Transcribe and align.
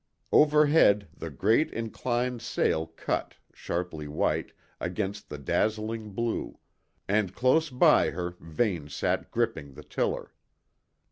Overhead, 0.31 1.09
the 1.15 1.29
great 1.29 1.71
inclined 1.71 2.41
sail 2.41 2.87
cut, 2.87 3.35
sharply 3.53 4.07
white, 4.07 4.51
against 4.79 5.29
the 5.29 5.37
dazzling 5.37 6.13
blue, 6.13 6.57
and 7.07 7.35
close 7.35 7.69
by 7.69 8.09
her 8.09 8.31
Vane 8.39 8.89
sat 8.89 9.29
gripping 9.29 9.75
the 9.75 9.83
tiller. 9.83 10.33